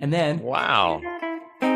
[0.00, 1.00] And then Wow.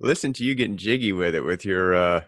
[0.00, 2.22] Listen to you getting jiggy with it with your uh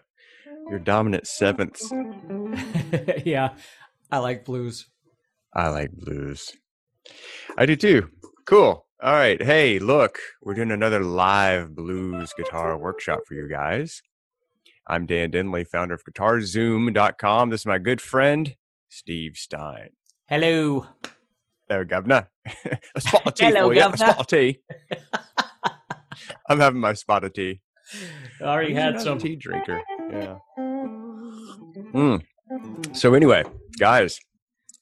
[0.69, 1.91] your dominant sevenths.
[3.25, 3.53] yeah,
[4.11, 4.87] I like blues.
[5.53, 6.51] I like blues.
[7.57, 8.09] I do too.
[8.45, 8.85] Cool.
[9.03, 9.41] All right.
[9.41, 14.01] Hey, look, we're doing another live blues guitar workshop for you guys.
[14.87, 17.49] I'm Dan Denley, founder of GuitarZoom.com.
[17.49, 18.55] This is my good friend,
[18.89, 19.89] Steve Stine.
[20.27, 20.85] Hello.
[21.71, 22.29] There, governor.
[22.95, 23.85] a spot of tea Hello, for you.
[23.85, 24.59] A spot of tea.
[26.49, 27.61] I'm having my spot of tea.
[28.41, 29.19] I already I'm had some.
[29.19, 29.81] tea drinker.
[30.11, 30.39] Yeah.
[31.93, 32.25] Mm.
[32.91, 33.45] So anyway,
[33.79, 34.19] guys,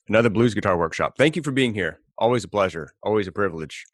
[0.08, 1.14] another blues guitar workshop.
[1.16, 2.00] Thank you for being here.
[2.18, 2.90] Always a pleasure.
[3.04, 3.86] Always a privilege.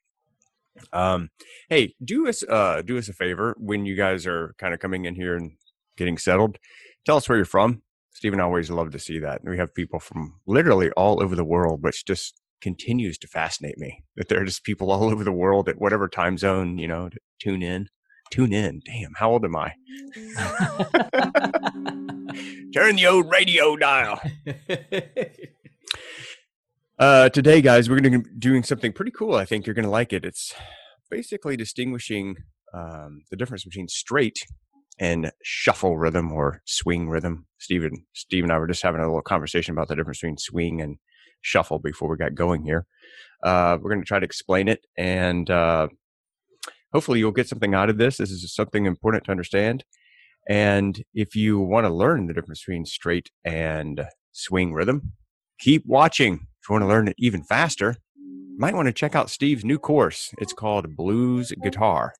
[0.93, 1.31] Um,
[1.67, 5.03] hey, do us uh do us a favor when you guys are kind of coming
[5.03, 5.51] in here and
[5.97, 6.59] getting settled.
[7.05, 7.81] Tell us where you're from.
[8.13, 9.41] Stephen always love to see that.
[9.41, 13.77] And we have people from literally all over the world, which just continues to fascinate
[13.77, 14.03] me.
[14.15, 17.09] That there are just people all over the world at whatever time zone, you know,
[17.09, 17.89] to tune in.
[18.31, 18.81] Tune in.
[18.85, 19.73] Damn, how old am I?
[22.73, 24.19] Turn the old radio dial.
[26.97, 29.35] Uh, today, guys, we're going to be doing something pretty cool.
[29.35, 30.23] I think you're going to like it.
[30.23, 30.53] It's
[31.11, 32.37] basically distinguishing
[32.73, 34.45] um, the difference between straight
[34.97, 37.47] and shuffle rhythm or swing rhythm.
[37.57, 40.81] Steven, Steve and I were just having a little conversation about the difference between swing
[40.81, 40.97] and
[41.45, 42.85] shuffle before we got going here.
[43.43, 45.87] Uh, we're going to try to explain it, and uh,
[46.91, 48.17] hopefully, you'll get something out of this.
[48.17, 49.83] This is something important to understand.
[50.49, 55.13] And if you want to learn the difference between straight and swing rhythm,
[55.59, 56.33] keep watching.
[56.33, 59.65] If you want to learn it even faster, you might want to check out Steve's
[59.65, 60.33] new course.
[60.37, 62.13] It's called Blues Guitar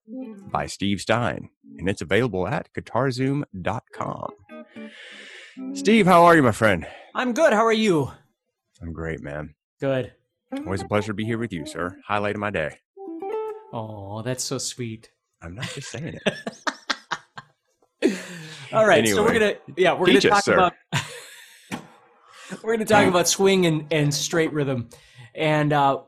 [0.52, 4.32] by Steve Stine, and it's available at guitarzoom.com.
[5.74, 6.86] Steve, how are you, my friend?
[7.14, 7.54] I'm good.
[7.54, 8.12] How are you?
[8.82, 9.56] I'm great, man.
[9.80, 10.14] Good.
[10.66, 11.98] Always a pleasure to be here with you, sir.
[12.08, 12.78] Highlight of my day.
[13.74, 15.10] Oh, that's so sweet.
[15.42, 16.34] I'm not just saying it.
[18.74, 20.74] All right, so we're gonna yeah we're gonna teach us, talk about
[22.64, 24.90] we're gonna talk about swing and, and straight rhythm,
[25.34, 26.00] and uh,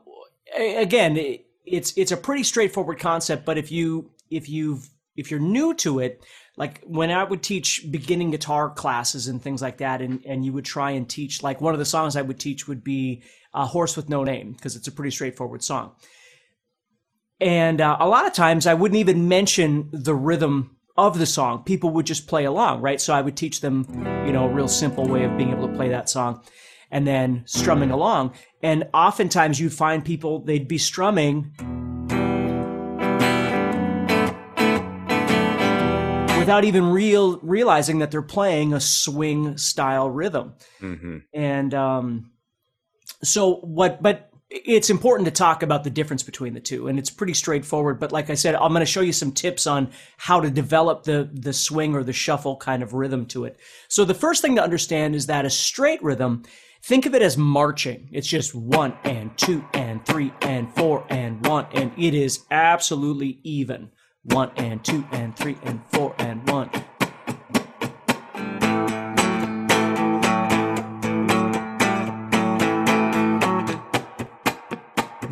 [0.56, 3.44] again it- it's it's a pretty straightforward concept.
[3.44, 6.24] But if you if you've if you're new to it,
[6.58, 10.52] like when I would teach beginning guitar classes and things like that, and and you
[10.52, 13.22] would try and teach like one of the songs I would teach would be
[13.54, 15.92] a horse with no name because it's a pretty straightforward song.
[17.40, 21.62] And uh, a lot of times I wouldn't even mention the rhythm of the song.
[21.62, 23.00] People would just play along, right?
[23.00, 23.86] So I would teach them,
[24.26, 26.42] you know, a real simple way of being able to play that song
[26.90, 28.34] and then strumming along.
[28.64, 31.52] And oftentimes you'd find people, they'd be strumming
[36.48, 40.54] without even real realizing that they're playing a swing style rhythm.
[40.80, 42.30] Hmm and um,
[43.22, 47.10] so what but it's important to talk about the difference between the two and it's
[47.10, 50.40] pretty straightforward but like i said i'm going to show you some tips on how
[50.40, 53.58] to develop the the swing or the shuffle kind of rhythm to it.
[53.88, 56.44] So the first thing to understand is that a straight rhythm
[56.82, 58.08] think of it as marching.
[58.12, 63.40] It's just one and two and three and four and one and it is absolutely
[63.42, 63.90] even
[64.22, 66.70] one and two and three and four and one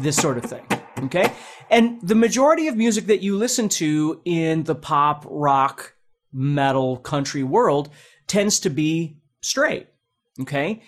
[0.07, 0.65] this sort of thing.
[1.05, 1.33] Okay.
[1.69, 5.95] And the majority of music that you listen to in the pop, rock,
[6.33, 7.91] metal, country world
[8.27, 9.89] tends to be straight.
[10.41, 10.83] Okay.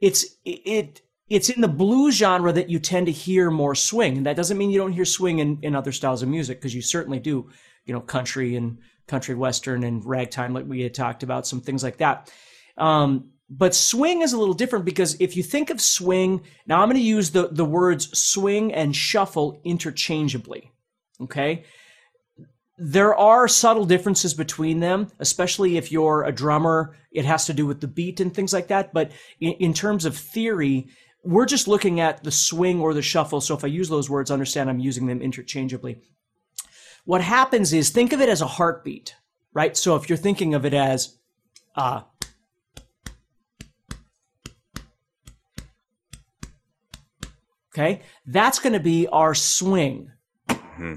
[0.00, 4.18] It's, it, it's in the blues genre that you tend to hear more swing.
[4.18, 6.74] And that doesn't mean you don't hear swing in, in other styles of music, because
[6.74, 7.48] you certainly do,
[7.86, 11.82] you know, country and country western and ragtime, like we had talked about, some things
[11.82, 12.32] like that.
[12.76, 16.88] Um, but swing is a little different because if you think of swing, now I'm
[16.88, 20.72] going to use the, the words swing and shuffle interchangeably.
[21.20, 21.64] Okay.
[22.78, 26.96] there are subtle differences between them, especially if you're a drummer.
[27.12, 28.94] It has to do with the beat and things like that.
[28.94, 30.88] But in, in, terms of theory,
[31.22, 33.40] we're just looking at the swing or the shuffle.
[33.40, 36.00] So if I use those words, understand I'm using them interchangeably.
[37.04, 39.14] What happens is think of it as a heartbeat,
[39.52, 39.76] right?
[39.76, 41.18] So if you're thinking of it as,
[41.74, 42.02] uh,
[47.74, 50.10] okay, that's going to be our swing.
[50.48, 50.94] Mm-hmm.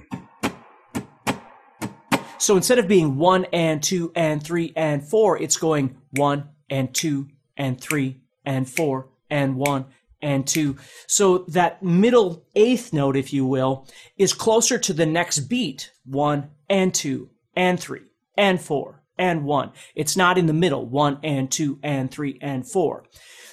[2.37, 6.93] So instead of being one and two and three and four, it's going one and
[6.93, 9.85] two and three and four and one
[10.23, 10.77] and two.
[11.07, 13.87] So that middle eighth note, if you will,
[14.17, 19.71] is closer to the next beat, one and two and three and four and one.
[19.93, 23.05] It's not in the middle, one and two and three and four.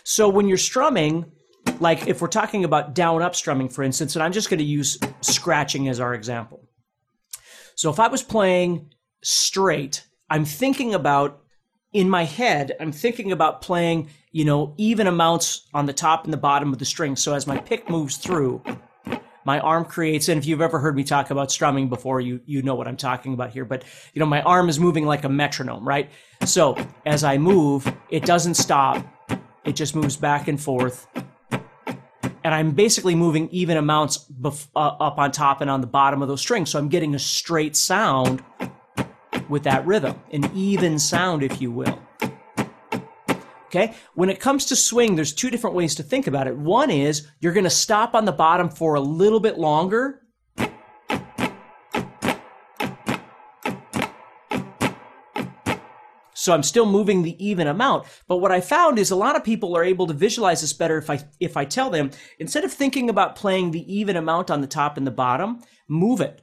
[0.05, 1.31] So when you're strumming,
[1.81, 4.65] like if we're talking about down up strumming, for instance, and I'm just going to
[4.65, 6.69] use scratching as our example.
[7.75, 11.43] So if I was playing straight, I'm thinking about
[11.93, 16.33] in my head, I'm thinking about playing, you know, even amounts on the top and
[16.33, 17.17] the bottom of the string.
[17.17, 18.63] So as my pick moves through,
[19.45, 22.63] my arm creates, and if you've ever heard me talk about strumming before, you you
[22.63, 23.65] know what I'm talking about here.
[23.65, 26.11] But you know, my arm is moving like a metronome, right?
[26.45, 26.77] So
[27.07, 29.05] as I move, it doesn't stop.
[29.65, 31.07] It just moves back and forth
[32.43, 36.23] and I'm basically moving even amounts bef- uh, up on top and on the bottom
[36.23, 36.71] of those strings.
[36.71, 38.43] So I'm getting a straight sound
[39.51, 42.01] with that rhythm, an even sound, if you will.
[43.67, 43.95] Okay.
[44.15, 46.57] When it comes to swing, there's two different ways to think about it.
[46.57, 50.21] One is you're going to stop on the bottom for a little bit longer
[56.41, 58.07] So I'm still moving the even amount.
[58.27, 60.97] But what I found is a lot of people are able to visualize this better
[60.97, 64.63] if I if I tell them instead of thinking about playing the even amount on
[64.63, 66.41] the top and the bottom, move it.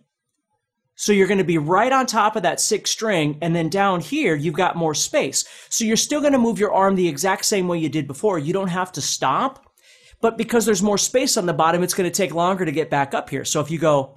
[0.99, 4.01] So you're going to be right on top of that sixth string, and then down
[4.01, 5.45] here you've got more space.
[5.69, 8.39] So you're still going to move your arm the exact same way you did before.
[8.39, 9.71] You don't have to stop,
[10.21, 12.89] but because there's more space on the bottom, it's going to take longer to get
[12.89, 13.45] back up here.
[13.45, 14.15] So if you go,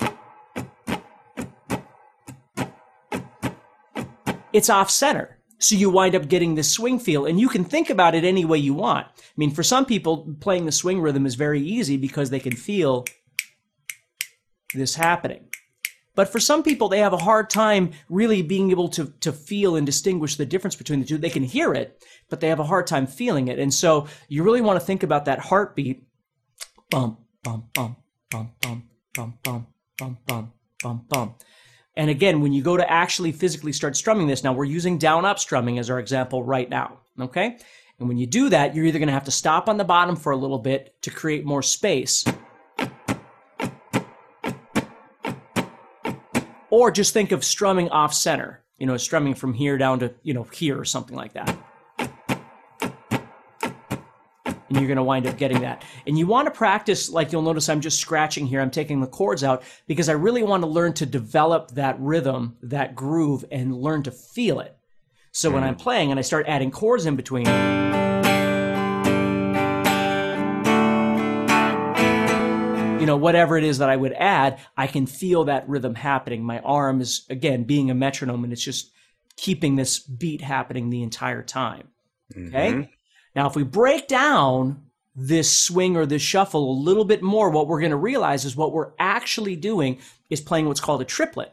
[4.54, 5.38] it's off center.
[5.58, 8.46] So you wind up getting this swing feel and you can think about it any
[8.46, 9.06] way you want.
[9.06, 12.56] I mean, for some people, playing the swing rhythm is very easy because they can
[12.56, 13.04] feel
[14.72, 15.50] this happening.
[16.14, 19.76] But for some people, they have a hard time really being able to, to feel
[19.76, 21.18] and distinguish the difference between the two.
[21.18, 23.58] They can hear it, but they have a hard time feeling it.
[23.58, 26.04] And so you really want to think about that heartbeat.
[26.90, 27.96] Bum, bum, bum,
[28.30, 28.82] bum, bum,
[29.14, 29.66] bum, bum,
[29.98, 30.52] bum, bum,
[30.82, 31.34] bum, bum.
[31.96, 35.24] And again, when you go to actually physically start strumming this, now we're using down
[35.24, 36.98] up strumming as our example right now.
[37.20, 37.58] Okay.
[37.98, 40.16] And when you do that, you're either going to have to stop on the bottom
[40.16, 42.24] for a little bit to create more space.
[46.70, 50.34] Or just think of strumming off center, you know, strumming from here down to, you
[50.34, 51.58] know, here or something like that
[54.70, 55.84] and you're going to wind up getting that.
[56.06, 58.60] And you want to practice, like you'll notice I'm just scratching here.
[58.60, 62.56] I'm taking the chords out because I really want to learn to develop that rhythm,
[62.62, 64.76] that groove, and learn to feel it.
[65.32, 65.80] So when I'm mm.
[65.80, 67.46] playing and I start adding chords in between,
[73.00, 76.44] you know, whatever it is that I would add, I can feel that rhythm happening.
[76.44, 78.92] My arm is, again, being a metronome and it's just
[79.36, 81.88] keeping this beat happening the entire time.
[82.32, 82.72] Okay.
[82.72, 82.82] Mm-hmm.
[83.34, 84.84] Now, if we break down
[85.16, 88.56] this swing or this shuffle a little bit more, what we're going to realize is
[88.56, 91.52] what we're actually doing is playing what's called a triplet.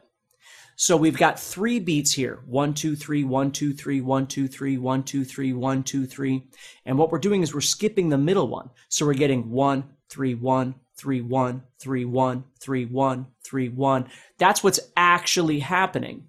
[0.79, 2.43] So we've got three beats here.
[2.45, 6.47] One, two, three, one, two, three, one, two, three, one, two, three, one, two, three.
[6.85, 8.69] And what we're doing is we're skipping the middle one.
[8.87, 14.09] So we're getting one, three, one, three, one, three, one, three, one, three, one.
[14.37, 16.27] That's what's actually happening.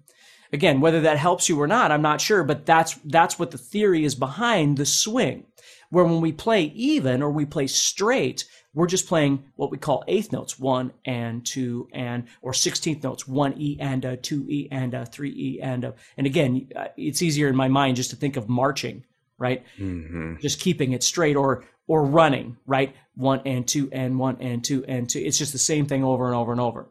[0.51, 3.57] Again, whether that helps you or not, I'm not sure, but that's that's what the
[3.57, 5.45] theory is behind the swing.
[5.91, 10.03] Where when we play even or we play straight, we're just playing what we call
[10.07, 14.67] eighth notes, one and two and, or 16th notes, one E and a, two E
[14.71, 15.95] and a, three E and a.
[16.17, 19.05] And again, it's easier in my mind just to think of marching,
[19.39, 19.65] right?
[19.79, 20.35] Mm-hmm.
[20.39, 22.95] Just keeping it straight or, or running, right?
[23.15, 25.19] One and two and one and two and two.
[25.19, 26.87] It's just the same thing over and over and over.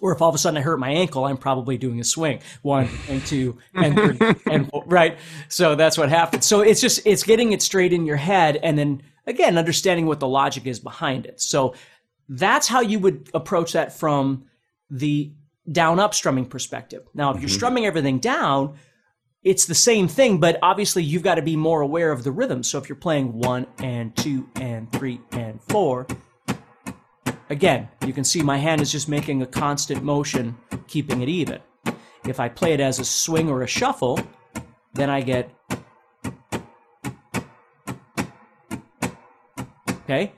[0.00, 2.40] Or if all of a sudden I hurt my ankle, I'm probably doing a swing.
[2.62, 5.18] One and two and three and four, right?
[5.48, 6.46] So that's what happens.
[6.46, 10.20] So it's just, it's getting it straight in your head and then again, understanding what
[10.20, 11.40] the logic is behind it.
[11.40, 11.74] So
[12.28, 14.46] that's how you would approach that from
[14.90, 15.32] the
[15.70, 17.06] down up strumming perspective.
[17.12, 17.54] Now, if you're mm-hmm.
[17.54, 18.76] strumming everything down,
[19.44, 22.62] it's the same thing, but obviously you've got to be more aware of the rhythm.
[22.62, 26.06] So if you're playing one and two and three and four,
[27.50, 31.60] Again, you can see my hand is just making a constant motion, keeping it even.
[32.26, 34.18] If I play it as a swing or a shuffle,
[34.94, 35.50] then I get.
[40.04, 40.32] Okay?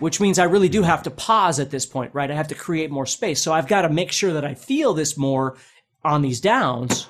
[0.00, 2.30] Which means I really do have to pause at this point, right?
[2.30, 3.40] I have to create more space.
[3.40, 5.56] So I've got to make sure that I feel this more
[6.04, 7.08] on these downs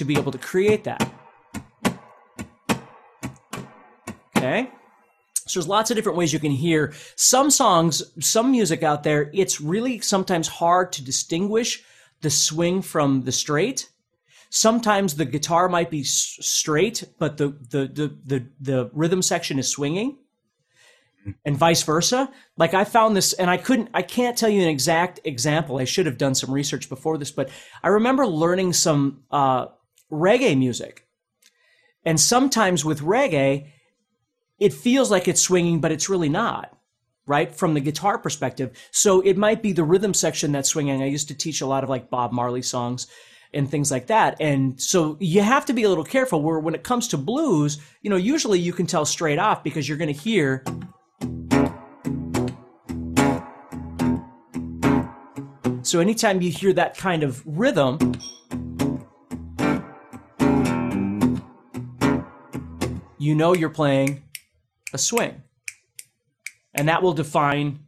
[0.00, 1.12] to be able to create that.
[4.34, 4.70] Okay?
[5.34, 9.30] So there's lots of different ways you can hear some songs, some music out there.
[9.34, 11.82] It's really sometimes hard to distinguish
[12.22, 13.90] the swing from the straight.
[14.48, 19.68] Sometimes the guitar might be straight, but the the the the, the rhythm section is
[19.68, 20.16] swinging,
[21.44, 22.30] and vice versa.
[22.56, 25.78] Like I found this, and I couldn't, I can't tell you an exact example.
[25.78, 27.50] I should have done some research before this, but
[27.82, 29.66] I remember learning some uh,
[30.10, 31.06] reggae music,
[32.04, 33.66] and sometimes with reggae
[34.60, 36.76] it feels like it's swinging, but it's really not,
[37.26, 37.52] right?
[37.54, 38.70] From the guitar perspective.
[38.92, 41.02] So it might be the rhythm section that's swinging.
[41.02, 43.06] I used to teach a lot of like Bob Marley songs
[43.54, 44.36] and things like that.
[44.38, 47.80] And so you have to be a little careful where when it comes to blues,
[48.02, 50.62] you know, usually you can tell straight off because you're going to hear.
[55.82, 57.98] So anytime you hear that kind of rhythm,
[63.20, 64.22] you know you're playing
[64.94, 65.42] a swing.
[66.72, 67.80] And that will define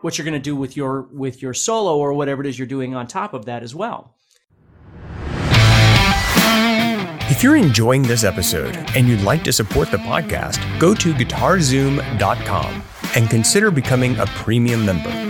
[0.00, 2.66] what you're going to do with your with your solo or whatever it is you're
[2.66, 4.14] doing on top of that as well.
[7.28, 12.82] If you're enjoying this episode and you'd like to support the podcast, go to guitarzoom.com
[13.16, 15.29] and consider becoming a premium member.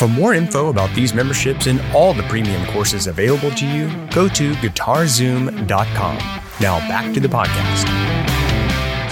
[0.00, 4.28] For more info about these memberships and all the premium courses available to you, go
[4.28, 6.16] to guitarzoom.com.
[6.58, 7.86] Now back to the podcast.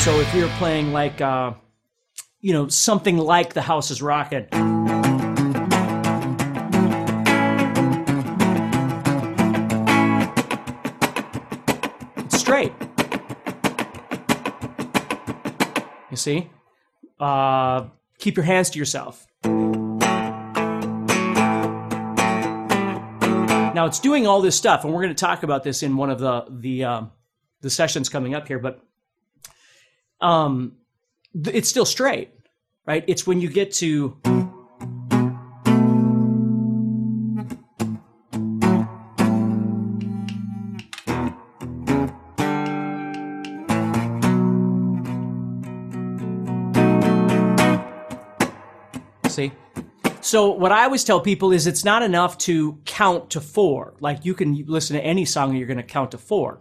[0.00, 1.52] So if you're playing like, uh,
[2.40, 4.46] you know, something like The House is Rocking.
[12.30, 12.72] Straight.
[16.10, 16.48] You see?
[17.20, 19.26] Uh, keep your hands to yourself.
[23.78, 26.10] Now it's doing all this stuff, and we're going to talk about this in one
[26.10, 27.12] of the the um,
[27.60, 28.58] the sessions coming up here.
[28.58, 28.82] But
[30.20, 30.78] um,
[31.32, 32.32] it's still straight,
[32.88, 33.04] right?
[33.06, 34.18] It's when you get to
[49.28, 49.52] see
[50.28, 53.94] so what I always tell people is it's not enough to count to four.
[53.98, 56.60] Like you can listen to any song and you're going to count to four.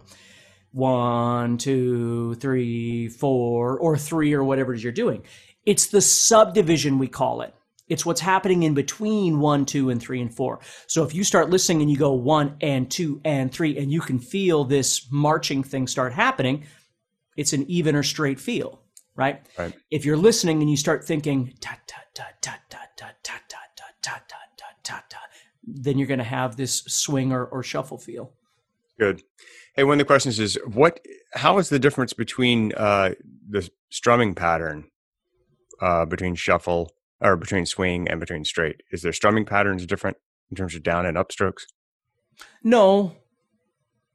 [0.72, 5.24] One, two, three, four, or three, or whatever it is you're doing.
[5.66, 7.54] It's the subdivision we call it.
[7.90, 10.60] It's what's happening in between one, two, and three and four.
[10.88, 14.00] So if you start listening and you go one and two and three, and you
[14.00, 16.66] can feel this marching thing start happening,
[17.36, 18.80] it's an even or straight feel,
[19.18, 19.46] right?
[19.58, 19.74] Right.
[19.92, 23.64] If you're listening and you start thinking ta ta ta ta ta ta ta ta
[23.78, 25.18] ta ta ta ta ta ta,
[25.64, 28.32] then you're going to have this swing or, or shuffle feel.
[28.98, 29.24] Good.
[29.76, 31.00] Hey, one of the questions is what?
[31.34, 33.12] How is the difference between uh,
[33.50, 34.86] the strumming pattern
[35.82, 38.82] uh, between shuffle or between swing and between straight?
[38.92, 40.18] Is there strumming patterns different
[40.50, 41.68] in terms of down and up strokes?
[42.64, 43.16] No,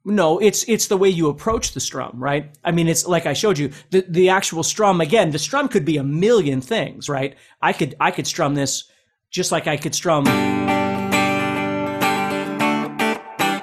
[0.05, 2.57] no, it's it's the way you approach the strum, right?
[2.65, 5.01] I mean, it's like I showed you the the actual strum.
[5.01, 7.37] Again, the strum could be a million things, right?
[7.61, 8.91] I could I could strum this
[9.31, 10.27] just like I could strum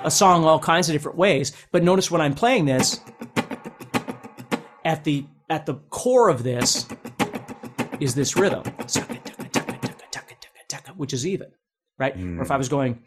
[0.04, 1.52] a song all kinds of different ways.
[1.72, 3.02] But notice when I'm playing this,
[4.86, 6.88] at the at the core of this
[8.00, 8.64] is this rhythm,
[10.96, 11.48] which is even,
[11.98, 12.18] right?
[12.18, 12.40] Mm.
[12.40, 13.04] Or if I was going.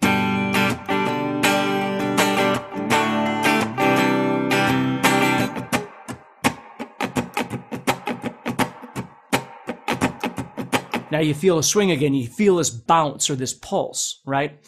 [11.12, 12.14] Now you feel a swing again.
[12.14, 14.58] You feel this bounce or this pulse, right?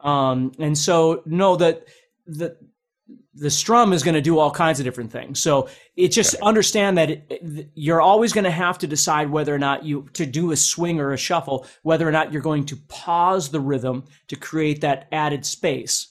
[0.00, 1.86] Um, and so know that
[2.26, 2.58] the
[3.36, 5.40] the strum is going to do all kinds of different things.
[5.40, 6.44] So it just okay.
[6.44, 10.26] understand that it, you're always going to have to decide whether or not you to
[10.26, 14.04] do a swing or a shuffle, whether or not you're going to pause the rhythm
[14.28, 16.08] to create that added space.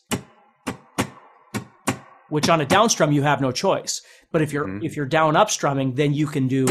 [2.29, 4.01] Which on a down strum you have no choice.
[4.31, 4.83] But if you're mm-hmm.
[4.83, 6.65] if you're down up strumming, then you can do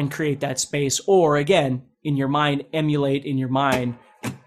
[0.00, 3.94] and create that space, or again in your mind emulate in your mind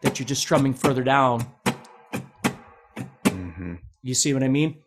[0.01, 1.45] that you're just strumming further down
[4.03, 4.77] you see what I mean?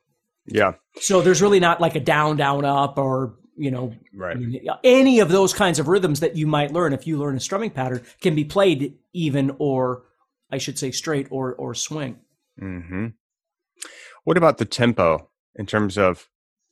[0.47, 0.75] Yeah.
[1.01, 4.37] So there's really not like a down, down, up, or you know, right.
[4.85, 7.71] any of those kinds of rhythms that you might learn if you learn a strumming
[7.71, 10.05] pattern can be played even, or
[10.53, 12.19] I should say, straight or or swing.
[12.59, 13.07] Hmm.
[14.25, 16.29] What about the tempo in terms of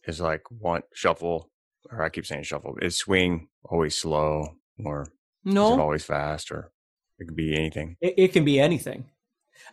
[0.06, 1.50] is like one shuffle,
[1.90, 2.76] or I keep saying shuffle.
[2.80, 5.06] Is swing always slow, or
[5.44, 6.70] no, is it always fast, or
[7.18, 7.96] it could be anything?
[8.00, 9.06] It, it can be anything.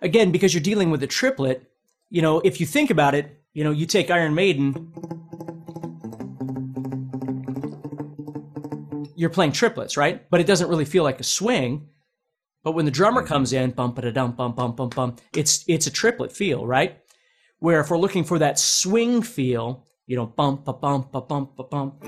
[0.01, 1.69] Again, because you're dealing with a triplet,
[2.09, 4.91] you know, if you think about it, you know, you take Iron Maiden,
[9.15, 10.29] you're playing triplets, right?
[10.29, 11.87] But it doesn't really feel like a swing.
[12.63, 13.27] But when the drummer mm-hmm.
[13.27, 16.99] comes in, bump a dum bum bum bum bum, it's it's a triplet feel, right?
[17.59, 21.57] Where if we're looking for that swing feel, you know, bump a bump a bump
[21.57, 22.03] a bump.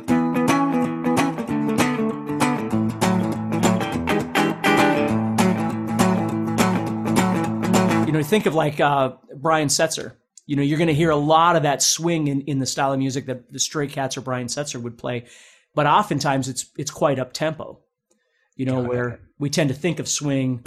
[8.06, 10.18] You know, think of like uh, Brian Setzer.
[10.46, 12.92] You know, you're going to hear a lot of that swing in, in the style
[12.92, 15.28] of music that the Stray Cats or Brian Setzer would play,
[15.74, 17.80] but oftentimes it's it's quite up tempo.
[18.58, 20.62] You know, where we tend to think of swing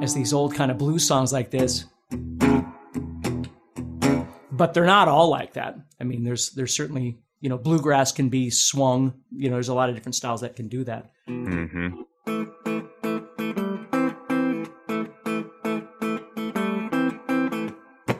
[0.00, 1.86] as these old kind of blues songs like this,
[4.62, 5.76] but they're not all like that.
[6.00, 9.12] I mean, there's there's certainly you know bluegrass can be swung.
[9.32, 11.10] You know, there's a lot of different styles that can do that.
[11.28, 12.02] Mm-hmm.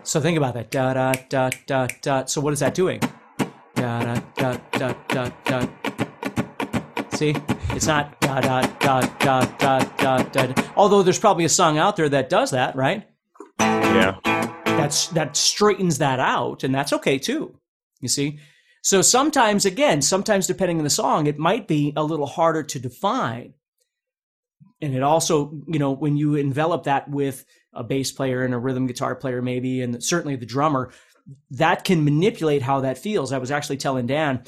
[0.03, 0.73] So think about that.
[0.73, 2.25] Da da da da da.
[2.25, 2.99] So what is that doing?
[3.77, 5.69] Da da da da da da.
[7.13, 7.37] See,
[7.69, 10.63] it's not da da da da da da da.
[10.75, 13.07] Although there's probably a song out there that does that, right?
[13.61, 14.42] Yeah.
[14.83, 17.57] That's that straightens that out, and that's okay too.
[18.01, 18.39] You see.
[18.85, 22.81] So sometimes, again, sometimes depending on the song, it might be a little harder to
[22.81, 23.55] define.
[24.81, 28.59] And it also, you know, when you envelop that with a bass player and a
[28.59, 30.93] rhythm guitar player maybe and certainly the drummer
[31.51, 34.43] that can manipulate how that feels i was actually telling dan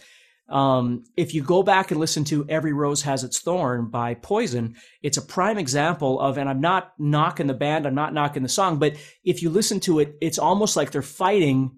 [0.49, 4.75] um, if you go back and listen to every rose has its thorn by poison
[5.03, 8.49] it's a prime example of and i'm not knocking the band i'm not knocking the
[8.49, 11.77] song but if you listen to it it's almost like they're fighting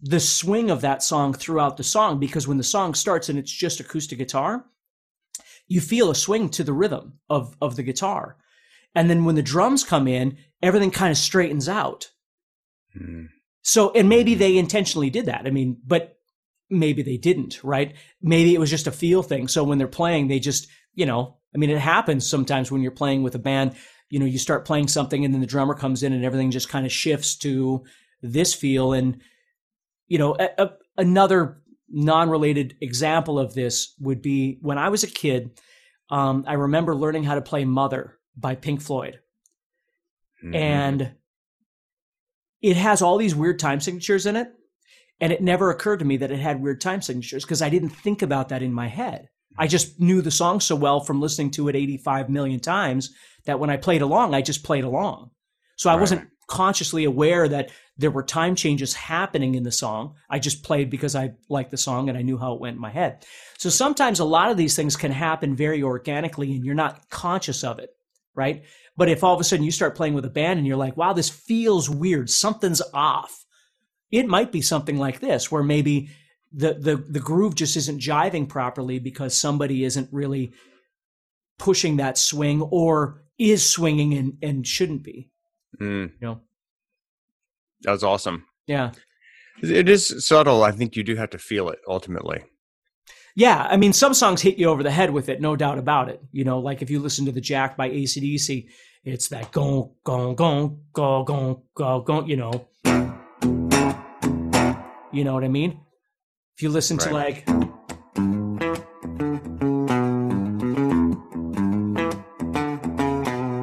[0.00, 3.52] the swing of that song throughout the song because when the song starts and it's
[3.52, 4.64] just acoustic guitar
[5.66, 8.36] you feel a swing to the rhythm of of the guitar
[8.94, 12.10] and then when the drums come in, everything kind of straightens out.
[12.98, 13.28] Mm.
[13.62, 14.38] So, and maybe hmm.
[14.38, 15.46] they intentionally did that.
[15.46, 16.13] I mean, but
[16.70, 17.94] maybe they didn't, right?
[18.22, 19.48] Maybe it was just a feel thing.
[19.48, 22.90] So when they're playing, they just, you know, I mean, it happens sometimes when you're
[22.90, 23.74] playing with a band,
[24.10, 26.68] you know, you start playing something and then the drummer comes in and everything just
[26.68, 27.84] kind of shifts to
[28.22, 28.92] this feel.
[28.92, 29.20] And,
[30.08, 35.04] you know, a, a, another non related example of this would be when I was
[35.04, 35.58] a kid,
[36.10, 39.20] um, I remember learning how to play Mother by Pink Floyd.
[40.44, 40.54] Mm-hmm.
[40.54, 41.12] And
[42.60, 44.48] it has all these weird time signatures in it.
[45.20, 47.90] And it never occurred to me that it had weird time signatures because I didn't
[47.90, 49.28] think about that in my head.
[49.56, 53.14] I just knew the song so well from listening to it 85 million times
[53.46, 55.30] that when I played along, I just played along.
[55.76, 56.00] So I right.
[56.00, 60.14] wasn't consciously aware that there were time changes happening in the song.
[60.28, 62.80] I just played because I liked the song and I knew how it went in
[62.80, 63.24] my head.
[63.58, 67.62] So sometimes a lot of these things can happen very organically and you're not conscious
[67.62, 67.90] of it
[68.34, 68.64] right?
[68.96, 70.96] But if all of a sudden you start playing with a band and you're like,
[70.96, 73.43] wow, this feels weird, something's off,
[74.14, 76.08] it might be something like this, where maybe
[76.52, 80.52] the, the, the groove just isn't jiving properly because somebody isn't really
[81.58, 85.30] pushing that swing or is swinging and, and shouldn't be.
[85.80, 86.12] Mm.
[86.20, 86.40] You know?
[87.82, 88.46] That was awesome.
[88.68, 88.92] Yeah.
[89.60, 90.62] It is subtle.
[90.62, 92.44] I think you do have to feel it ultimately.
[93.34, 96.08] Yeah, I mean, some songs hit you over the head with it, no doubt about
[96.08, 96.22] it.
[96.30, 98.68] You know, like if you listen to The Jack by ACDC,
[99.02, 102.68] it's that gong, gong, gong, gong, gong, gong, gong, you know.
[105.14, 105.80] You know what I mean?
[106.56, 107.08] If you listen right.
[107.08, 107.48] to like.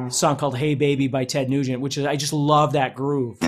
[0.08, 3.38] song called Hey Baby by Ted Nugent, which is, I just love that groove.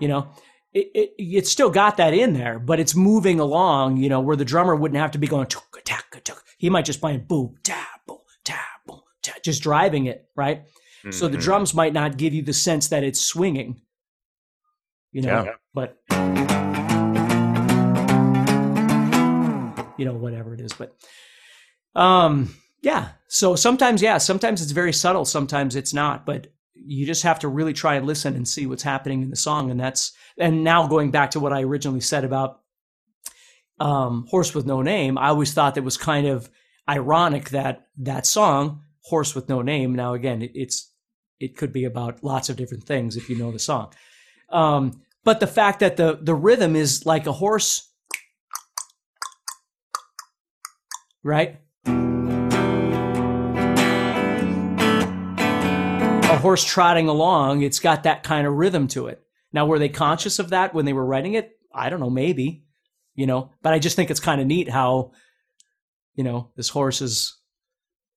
[0.00, 0.28] you know
[0.72, 4.36] it, it, it's still got that in there, but it's moving along, you know, where
[4.36, 6.44] the drummer wouldn't have to be going, tuk, tuk, tuk.
[6.56, 10.64] he might just play boom, ta, boom, ta, boom, ta, just driving it, right?
[11.02, 11.10] Mm-hmm.
[11.10, 11.42] So the mm-hmm.
[11.42, 13.80] drums might not give you the sense that it's swinging,
[15.10, 15.54] you know, yeah.
[15.74, 15.98] but,
[19.98, 20.72] you know, whatever it is.
[20.72, 20.94] But,
[21.96, 23.08] um, yeah.
[23.26, 27.48] So sometimes, yeah, sometimes it's very subtle, sometimes it's not, but you just have to
[27.48, 29.72] really try and listen and see what's happening in the song.
[29.72, 32.60] And that's, and now going back to what I originally said about
[33.80, 36.48] um, Horse with No Name, I always thought that was kind of
[36.88, 40.90] ironic that that song, Horse with No Name, now again, it, it's,
[41.42, 43.92] it could be about lots of different things if you know the song.
[44.48, 47.90] Um, but the fact that the, the rhythm is like a horse,
[51.24, 51.58] right?
[51.84, 51.90] a
[56.38, 59.20] horse trotting along, it's got that kind of rhythm to it.
[59.52, 61.58] Now, were they conscious of that when they were writing it?
[61.74, 62.62] I don't know, maybe,
[63.14, 65.10] you know, but I just think it's kind of neat how,
[66.14, 67.36] you know, this horse is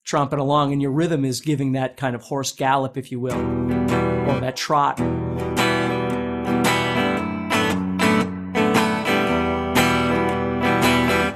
[0.05, 3.33] tromping along and your rhythm is giving that kind of horse gallop, if you will,
[3.33, 4.99] or that trot.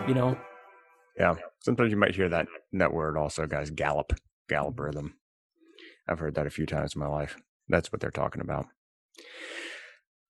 [0.07, 0.37] You know?
[1.17, 1.35] Yeah.
[1.61, 3.69] Sometimes you might hear that that word also, guys.
[3.69, 4.13] Gallop,
[4.47, 5.15] gallop rhythm.
[6.07, 7.37] I've heard that a few times in my life.
[7.67, 8.65] That's what they're talking about.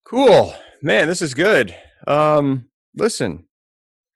[0.03, 0.53] Cool.
[0.81, 1.75] Man, this is good.
[2.07, 3.45] Um, listen,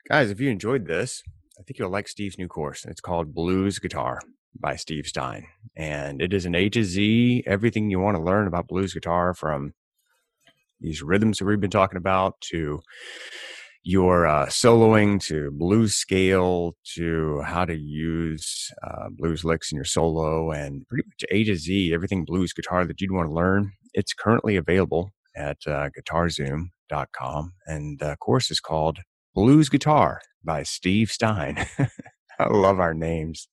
[0.10, 1.22] guys, if you enjoyed this,
[1.64, 2.84] I think you'll like Steve's new course.
[2.84, 4.20] It's called Blues Guitar
[4.60, 5.48] by Steve Stine.
[5.78, 9.34] And it is an A to Z, everything you want to learn about blues guitar
[9.34, 9.74] from
[10.82, 12.82] these rhythms that we've been talking about to
[13.82, 19.86] your uh, soloing to blues scale to how to use uh, blues licks in your
[19.86, 23.72] solo and pretty much A to Z, everything blues guitar that you'd want to learn.
[23.94, 27.54] It's currently available at uh, guitarzoom.com.
[27.68, 29.00] And the course is called
[29.34, 31.66] Blues Guitar by Steve Stine.
[32.40, 33.48] I love our names.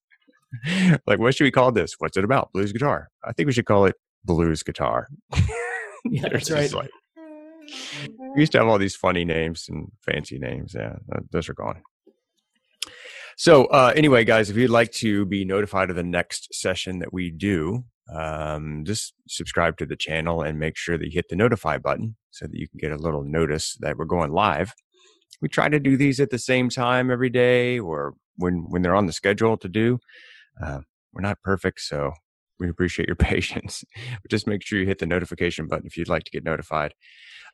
[1.07, 1.95] like, what should we call this?
[1.99, 2.53] What's it about?
[2.53, 3.09] Blues guitar.
[3.25, 5.09] I think we should call it Blues Guitar.
[6.05, 6.73] yeah, that's right.
[6.73, 6.90] Like,
[8.35, 10.75] we used to have all these funny names and fancy names.
[10.75, 10.97] Yeah,
[11.31, 11.83] those are gone.
[13.37, 17.12] So, uh, anyway, guys, if you'd like to be notified of the next session that
[17.12, 21.37] we do, um, just subscribe to the channel and make sure that you hit the
[21.37, 24.75] notify button so that you can get a little notice that we're going live.
[25.40, 28.96] We try to do these at the same time every day or when, when they're
[28.96, 29.98] on the schedule to do.
[30.62, 30.81] Uh,
[31.12, 32.12] we're not perfect, so
[32.59, 33.85] we appreciate your patience.
[34.22, 36.94] but just make sure you hit the notification button if you'd like to get notified.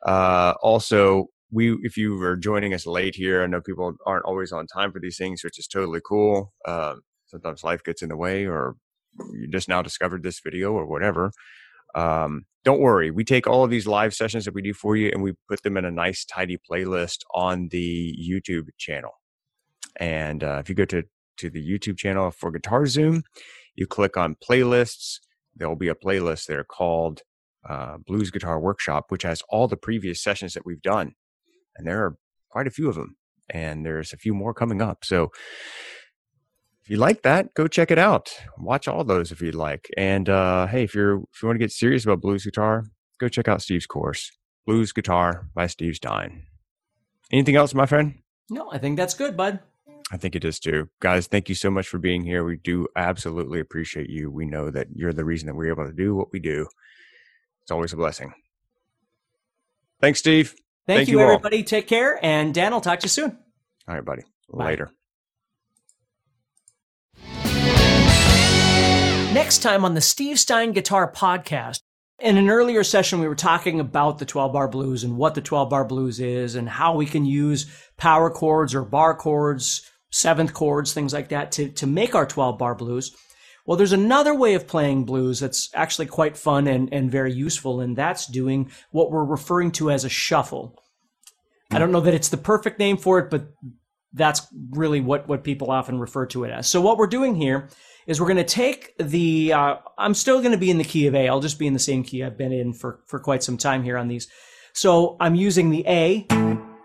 [0.05, 4.51] Uh, also, we if you are joining us late here, I know people aren't always
[4.51, 6.53] on time for these things, which is totally cool.
[6.65, 6.95] Uh,
[7.27, 8.75] sometimes life gets in the way, or
[9.33, 11.31] you just now discovered this video, or whatever.
[11.97, 15.09] Um, don't worry, we take all of these live sessions that we do for you,
[15.11, 19.11] and we put them in a nice, tidy playlist on the YouTube channel.
[19.99, 21.03] And uh, if you go to
[21.37, 23.23] to the YouTube channel for Guitar Zoom,
[23.75, 25.19] you click on playlists.
[25.55, 27.21] There will be a playlist there called
[27.67, 31.13] uh, Blues Guitar Workshop, which has all the previous sessions that we've done.
[31.75, 32.17] And there are
[32.49, 33.17] quite a few of them.
[33.49, 35.05] And there's a few more coming up.
[35.05, 35.31] So
[36.87, 38.33] if you like that, go check it out.
[38.57, 39.89] Watch all those if you'd like.
[39.97, 42.85] And uh, hey, if you're if you want to get serious about blues guitar,
[43.19, 44.31] go check out Steve's course,
[44.65, 46.43] Blues Guitar by Steve Stine.
[47.29, 48.19] Anything else, my friend?
[48.49, 49.59] No, I think that's good, bud.
[50.13, 50.87] I think it is too.
[51.01, 52.45] Guys, thank you so much for being here.
[52.45, 54.31] We do absolutely appreciate you.
[54.31, 56.69] We know that you're the reason that we're able to do what we do.
[57.63, 58.33] It's always a blessing.
[59.99, 60.51] Thanks, Steve.
[60.85, 61.63] Thank, Thank you, you everybody.
[61.63, 62.17] Take care.
[62.23, 63.37] And Dan, I'll talk to you soon.
[63.89, 64.23] All right, buddy.
[64.49, 64.67] Bye.
[64.67, 64.91] Later.
[69.37, 71.81] Next time on the Steve Stine Guitar Podcast.
[72.19, 75.41] In an earlier session, we were talking about the 12 bar blues and what the
[75.41, 80.55] 12 bar blues is and how we can use power chords or bar chords, seventh
[80.55, 83.15] chords, things like that to, to make our 12 bar blues.
[83.67, 87.79] Well, there's another way of playing blues that's actually quite fun and, and very useful,
[87.79, 90.81] and that's doing what we're referring to as a shuffle.
[91.69, 93.49] I don't know that it's the perfect name for it, but
[94.13, 96.67] that's really what, what people often refer to it as.
[96.67, 97.69] So what we're doing here
[98.07, 101.07] is we're going to take the, uh, I'm still going to be in the key
[101.07, 101.27] of A.
[101.27, 103.83] I'll just be in the same key I've been in for, for quite some time
[103.83, 104.27] here on these.
[104.73, 106.25] So I'm using the A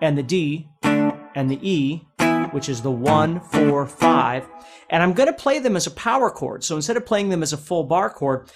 [0.01, 2.07] and the D and the E
[2.53, 4.47] which is the one, four, five.
[4.91, 6.63] And I'm going to play them as a power chord.
[6.65, 8.51] So instead of playing them as a full bar chord,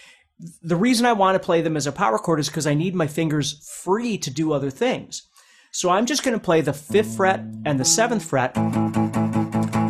[0.63, 2.95] the reason I want to play them as a power chord is because I need
[2.95, 5.23] my fingers free to do other things.
[5.73, 8.57] So I'm just going to play the fifth fret and the seventh fret,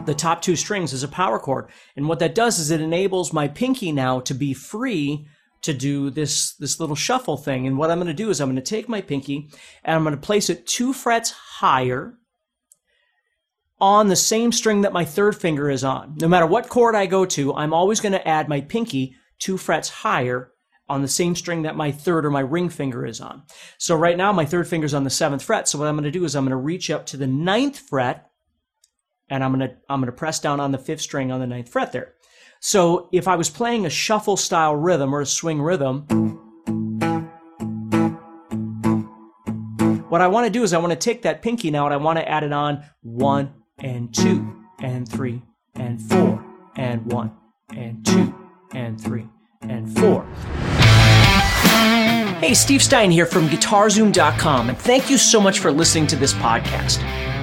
[0.07, 1.69] the top two strings is a power chord.
[1.97, 5.27] And what that does is it enables my pinky now to be free
[5.63, 7.67] to do this this little shuffle thing.
[7.67, 9.49] And what I'm going to do is I'm going to take my pinky
[9.85, 12.15] and I'm going to place it two frets higher
[13.79, 16.17] on the same string that my third finger is on.
[16.21, 19.59] No matter what chord I go to, I'm always going to add my pinky two
[19.59, 20.53] frets higher
[20.89, 23.43] on the same string that my third or my ring finger is on.
[23.77, 25.69] So right now my third finger is on the seventh fret.
[25.69, 27.79] So what I'm going to do is I'm going to reach up to the ninth
[27.79, 28.26] fret
[29.29, 31.93] and I'm to, I'm to press down on the fifth string on the ninth fret
[31.93, 32.15] there.
[32.61, 36.07] So if I was playing a shuffle style rhythm or a swing rhythm,
[40.09, 41.99] what I want to do is I want to take that pinky now and I
[41.99, 45.43] want to add it on one and two and three
[45.75, 46.45] and four
[46.77, 47.33] and one
[47.71, 48.35] and two
[48.73, 49.29] and three
[49.63, 50.25] and four.
[52.41, 56.35] Hey, Steve Stine here from GuitarZoom.com, and thank you so much for listening to this
[56.35, 57.26] podcast.